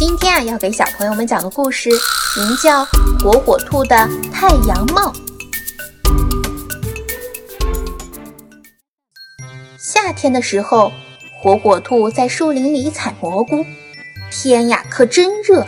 [0.00, 2.86] 今天啊，要给小朋友们讲的故事名叫
[3.22, 5.12] 《火火兔的太阳帽》。
[9.78, 10.90] 夏天的时候，
[11.38, 13.62] 火火兔在树林里采蘑菇，
[14.30, 15.66] 天呀，可真热！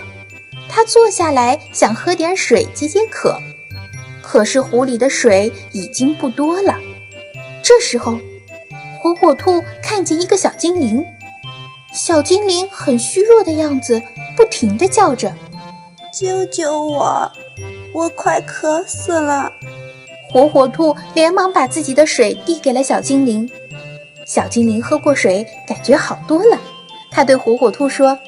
[0.67, 3.39] 它坐下来想喝点水解解渴，
[4.23, 6.79] 可是壶里的水已经不多了。
[7.63, 8.19] 这时候，
[8.99, 11.05] 火火兔看见一个小精灵，
[11.93, 14.01] 小精灵很虚弱的样子。
[14.37, 15.33] 不停地叫着
[16.13, 17.31] ：“救救我！
[17.93, 19.53] 我快渴死了！”
[20.31, 23.51] 火火兔连忙把自己的水递给了小精灵。
[24.25, 26.59] 小精灵喝过水，感觉好多了。
[27.11, 28.19] 他对火火兔说：“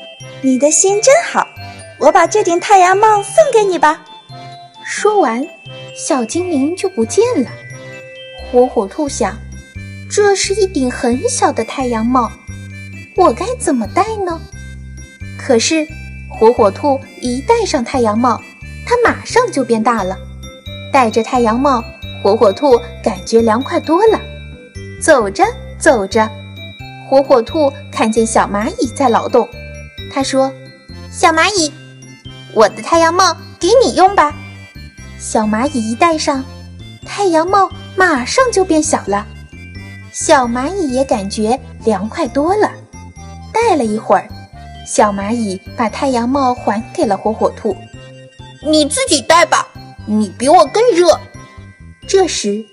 [0.42, 1.47] 你的心真好，
[1.98, 4.05] 我把这顶太阳帽送给你吧。”
[4.84, 5.47] 说完，
[5.97, 7.50] 小精灵就不见了。
[8.52, 9.38] 火火兔想
[10.10, 12.30] ：“这是一顶很小的太阳帽，
[13.16, 14.38] 我该怎么戴呢？”
[15.47, 15.87] 可是，
[16.31, 18.41] 火火兔一戴上太阳帽，
[18.87, 20.17] 它马上就变大了。
[20.91, 21.84] 戴着太阳帽，
[22.23, 24.19] 火火兔感觉凉快多了。
[25.03, 25.45] 走着
[25.78, 26.27] 走着，
[27.06, 29.47] 火火兔看见小蚂蚁在劳动。
[30.11, 30.50] 他说
[31.12, 31.70] ：“小蚂蚁，
[32.55, 34.34] 我的太阳帽给你用吧。”
[35.20, 36.42] 小蚂蚁一戴上，
[37.05, 39.27] 太阳帽马上就变小了。
[40.11, 42.72] 小蚂蚁也感觉凉快多了。
[43.53, 44.27] 戴了一会儿。
[44.87, 47.77] 小蚂蚁把太阳帽还给了火火兔，
[48.62, 49.69] 你自己戴吧，
[50.06, 51.19] 你比我更热。
[52.06, 52.67] 这时，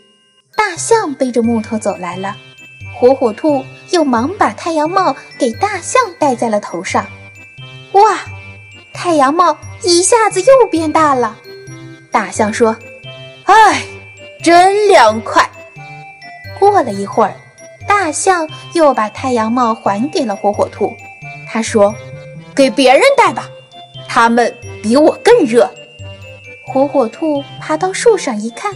[0.56, 2.36] 大象背着木头走来了，
[3.00, 7.08] 火火兔又忙把太阳帽给大象戴在了头上。
[7.94, 8.20] 哇，
[8.94, 11.38] 太阳帽一下子又变大了。
[12.12, 12.76] 大象说
[13.46, 13.84] ：“哎，
[14.44, 15.50] 真凉快。”
[16.60, 17.36] 过了一会儿，
[17.88, 20.94] 大象又把太阳帽还给了火火兔。
[21.52, 21.94] 他说
[22.56, 23.50] ：“给别人戴吧，
[24.08, 25.70] 他们比我更热。”
[26.66, 28.74] 火火兔爬到树上一看，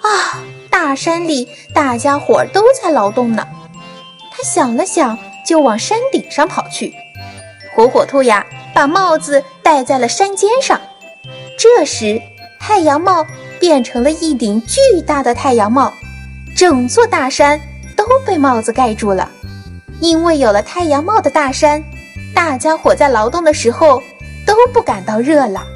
[0.00, 3.46] 啊，大山里大家伙都在劳动呢。
[4.30, 6.94] 他想了想，就往山顶上跑去。
[7.74, 10.80] 火火兔呀，把帽子戴在了山尖上。
[11.58, 12.22] 这时，
[12.58, 13.26] 太阳帽
[13.60, 15.92] 变成了一顶巨大的太阳帽，
[16.56, 17.60] 整座大山
[17.94, 19.30] 都被帽子盖住了。
[20.00, 21.82] 因为有了太阳帽的大山，
[22.34, 24.02] 大家伙在劳动的时候
[24.46, 25.75] 都不感到热了。